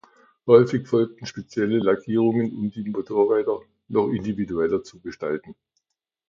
Häufig 0.47 0.87
folgten 0.87 1.27
spezielle 1.27 1.77
Lackierungen, 1.77 2.51
um 2.53 2.71
die 2.71 2.89
Motorräder 2.89 3.59
noch 3.87 4.09
individueller 4.09 4.81
zu 4.83 4.99
gestalten. 4.99 5.55